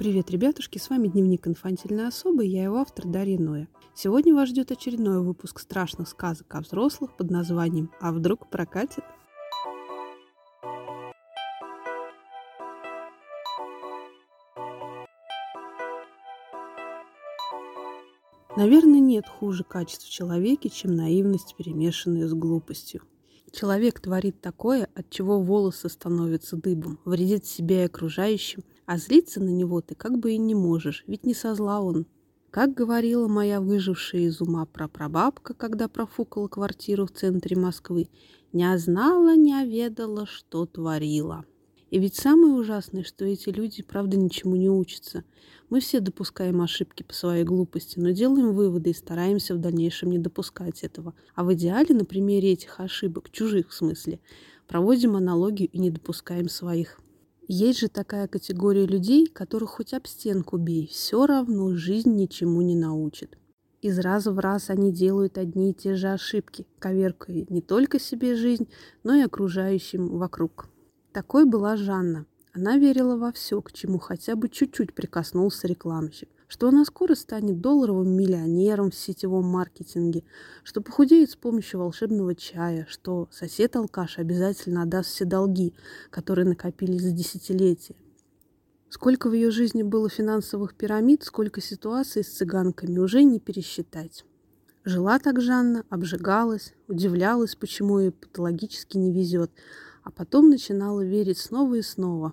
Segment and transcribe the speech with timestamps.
[0.00, 3.68] Привет, ребятушки, с вами Дневник инфантильной особы, я его автор Дарья Ноя.
[3.94, 9.04] Сегодня вас ждет очередной выпуск страшных сказок о взрослых под названием «А вдруг прокатит?».
[18.56, 23.02] Наверное, нет хуже качеств в человеке, чем наивность, перемешанная с глупостью.
[23.52, 29.50] Человек творит такое, от чего волосы становятся дыбом, вредит себе и окружающим, а злиться на
[29.50, 32.06] него ты как бы и не можешь, ведь не со зла он.
[32.50, 38.08] Как говорила моя выжившая из ума прапрабабка, когда профукала квартиру в центре Москвы,
[38.52, 41.44] не знала, не ведала, что творила.
[41.90, 45.22] И ведь самое ужасное, что эти люди, правда, ничему не учатся.
[45.68, 50.18] Мы все допускаем ошибки по своей глупости, но делаем выводы и стараемся в дальнейшем не
[50.18, 51.14] допускать этого.
[51.36, 54.18] А в идеале на примере этих ошибок, чужих в смысле,
[54.66, 56.98] проводим аналогию и не допускаем своих.
[57.52, 62.76] Есть же такая категория людей, которых хоть об стенку бей, все равно жизнь ничему не
[62.76, 63.36] научит.
[63.82, 68.36] Из раза в раз они делают одни и те же ошибки, коверкая не только себе
[68.36, 68.68] жизнь,
[69.02, 70.68] но и окружающим вокруг.
[71.12, 72.24] Такой была Жанна.
[72.52, 76.28] Она верила во все, к чему хотя бы чуть-чуть прикоснулся рекламщик.
[76.50, 80.24] Что она скоро станет долларовым миллионером в сетевом маркетинге,
[80.62, 85.72] что похудеет с помощью волшебного чая, что сосед-алкаш обязательно отдаст все долги,
[86.10, 87.96] которые накопились за десятилетия.
[88.90, 94.26] Сколько в ее жизни было финансовых пирамид, сколько ситуаций с цыганками, уже не пересчитать.
[94.84, 99.50] Жила так Жанна, обжигалась, удивлялась, почему ей патологически не везет–
[100.02, 102.32] а потом начинала верить снова и снова.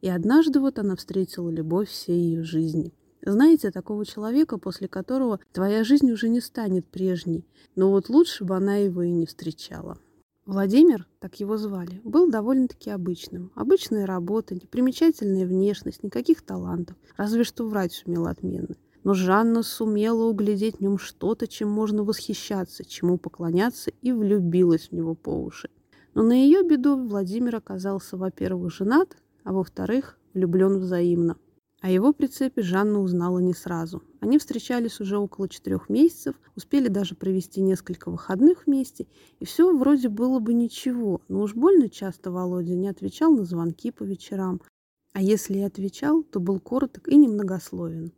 [0.00, 2.92] И однажды вот она встретила любовь всей ее жизни.
[3.22, 7.44] Знаете, такого человека, после которого твоя жизнь уже не станет прежней,
[7.74, 9.98] но вот лучше бы она его и не встречала.
[10.46, 13.52] Владимир, так его звали, был довольно-таки обычным.
[13.54, 18.74] Обычная работа, непримечательная внешность, никаких талантов, разве что врать сумел отменно.
[19.04, 24.92] Но Жанна сумела углядеть в нем что-то, чем можно восхищаться, чему поклоняться, и влюбилась в
[24.92, 25.68] него по уши.
[26.14, 31.36] Но на ее беду Владимир оказался, во-первых, женат, а во-вторых, влюблен взаимно.
[31.80, 34.02] О его прицепе Жанна узнала не сразу.
[34.18, 39.06] Они встречались уже около четырех месяцев, успели даже провести несколько выходных вместе,
[39.38, 43.92] и все вроде было бы ничего, но уж больно часто Володя не отвечал на звонки
[43.92, 44.60] по вечерам,
[45.12, 48.12] а если и отвечал, то был короток и немногословен.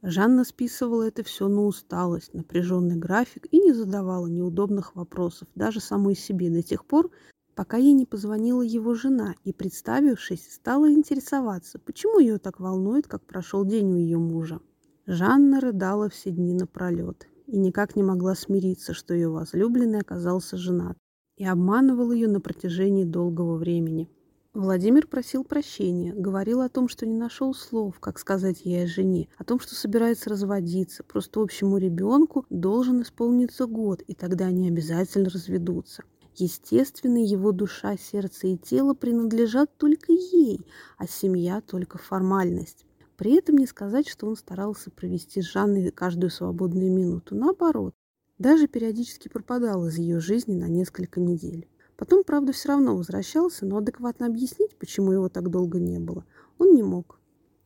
[0.00, 6.16] Жанна списывала это все на усталость, напряженный график и не задавала неудобных вопросов даже самой
[6.16, 7.10] себе до тех пор,
[7.54, 13.24] пока ей не позвонила его жена и, представившись, стала интересоваться, почему ее так волнует, как
[13.24, 14.60] прошел день у ее мужа.
[15.06, 20.96] Жанна рыдала все дни напролет и никак не могла смириться, что ее возлюбленный оказался женат
[21.36, 24.08] и обманывал ее на протяжении долгого времени.
[24.54, 29.28] Владимир просил прощения, говорил о том, что не нашел слов, как сказать ей о жене,
[29.38, 35.30] о том, что собирается разводиться, просто общему ребенку должен исполниться год, и тогда они обязательно
[35.30, 36.04] разведутся.
[36.36, 40.60] Естественно, его душа, сердце и тело принадлежат только ей,
[40.96, 42.86] а семья только формальность.
[43.16, 47.34] При этом не сказать, что он старался провести с Жанной каждую свободную минуту.
[47.34, 47.94] Наоборот,
[48.38, 51.68] даже периодически пропадал из ее жизни на несколько недель.
[51.96, 56.24] Потом, правда, все равно возвращался, но адекватно объяснить, почему его так долго не было,
[56.58, 57.20] он не мог.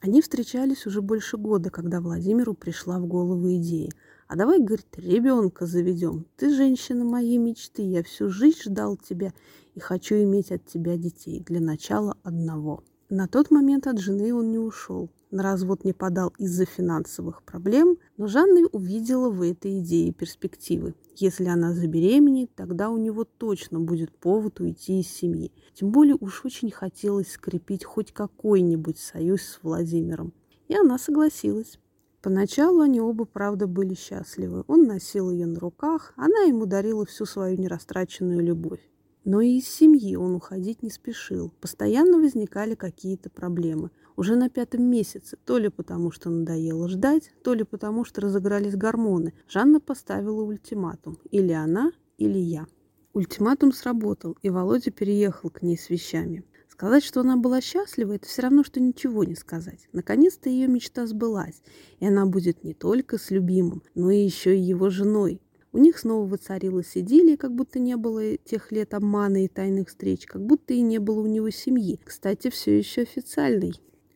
[0.00, 3.90] Они встречались уже больше года, когда Владимиру пришла в голову идея.
[4.28, 6.26] А давай, говорит, ребенка заведем.
[6.36, 9.32] Ты женщина моей мечты, я всю жизнь ждал тебя
[9.74, 11.42] и хочу иметь от тебя детей.
[11.46, 12.84] Для начала одного.
[13.08, 15.08] На тот момент от жены он не ушел.
[15.30, 20.94] На развод не подал из-за финансовых проблем, но Жанна увидела в этой идее перспективы.
[21.16, 25.52] Если она забеременеет, тогда у него точно будет повод уйти из семьи.
[25.72, 30.34] Тем более уж очень хотелось скрепить хоть какой-нибудь союз с Владимиром.
[30.68, 31.78] И она согласилась.
[32.20, 34.64] Поначалу они оба, правда, были счастливы.
[34.66, 38.80] Он носил ее на руках, она ему дарила всю свою нерастраченную любовь.
[39.24, 41.52] Но и из семьи он уходить не спешил.
[41.60, 43.90] Постоянно возникали какие-то проблемы.
[44.16, 48.74] Уже на пятом месяце, то ли потому, что надоело ждать, то ли потому, что разыгрались
[48.74, 51.18] гормоны, Жанна поставила ультиматум.
[51.30, 52.66] Или она, или я.
[53.12, 56.44] Ультиматум сработал, и Володя переехал к ней с вещами.
[56.78, 59.88] Сказать, что она была счастлива, это все равно, что ничего не сказать.
[59.92, 61.60] Наконец-то ее мечта сбылась,
[61.98, 65.42] и она будет не только с любимым, но и еще и его женой.
[65.72, 70.26] У них снова воцарилась идиллия, как будто не было тех лет обмана и тайных встреч,
[70.26, 71.98] как будто и не было у него семьи.
[72.04, 73.72] Кстати, все еще официальной.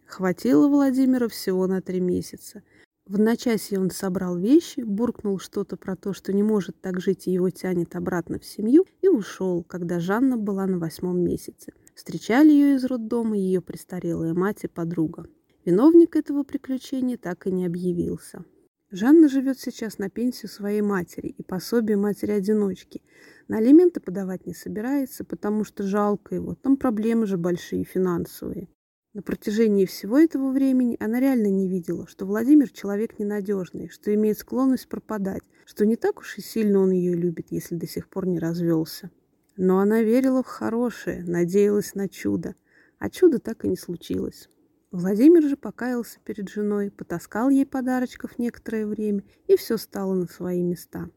[0.06, 2.62] Хватило Владимира всего на три месяца.
[3.06, 7.32] В одночасье он собрал вещи, буркнул что-то про то, что не может так жить и
[7.32, 11.72] его тянет обратно в семью, и ушел, когда Жанна была на восьмом месяце.
[11.94, 15.26] Встречали ее из роддома ее престарелая мать и подруга.
[15.64, 18.44] Виновник этого приключения так и не объявился.
[18.90, 23.02] Жанна живет сейчас на пенсию своей матери и пособие матери-одиночки.
[23.48, 28.68] На алименты подавать не собирается, потому что жалко его, там проблемы же большие финансовые.
[29.14, 34.38] На протяжении всего этого времени она реально не видела, что Владимир человек ненадежный, что имеет
[34.38, 38.26] склонность пропадать, что не так уж и сильно он ее любит, если до сих пор
[38.26, 39.10] не развелся.
[39.56, 42.54] Но она верила в хорошее, надеялась на чудо,
[42.98, 44.48] а чудо так и не случилось.
[44.90, 50.62] Владимир же покаялся перед женой, потаскал ей подарочков некоторое время, и все стало на свои
[50.62, 51.08] места.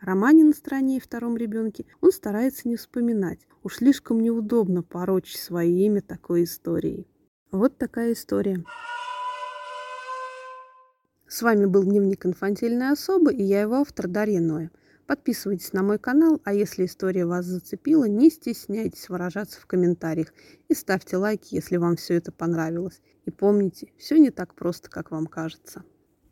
[0.00, 3.46] Романе на стороне и втором ребенке он старается не вспоминать.
[3.62, 7.08] Уж слишком неудобно порочить свое имя такой историей.
[7.50, 8.62] Вот такая история.
[11.26, 14.70] С вами был Дневник инфантильной особы и я его автор Дарья Ноя.
[15.06, 20.32] Подписывайтесь на мой канал, а если история вас зацепила, не стесняйтесь выражаться в комментариях
[20.68, 23.02] и ставьте лайки, если вам все это понравилось.
[23.26, 25.84] И помните, все не так просто, как вам кажется.